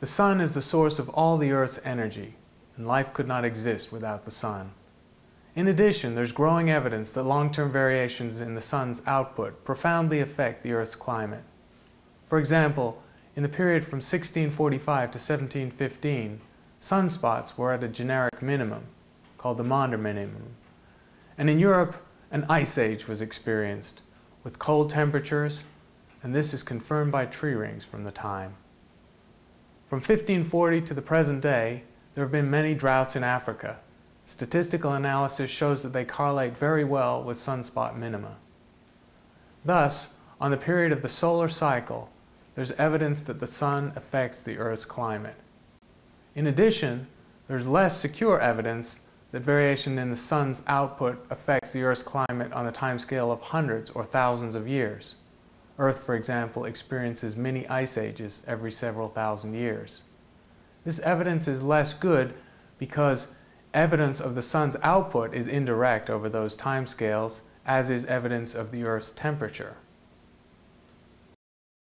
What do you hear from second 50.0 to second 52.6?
the sun's output affects the Earth's climate